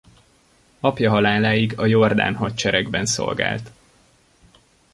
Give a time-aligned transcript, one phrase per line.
[0.79, 3.69] Apja haláláig a jordán hadseregben szolgált.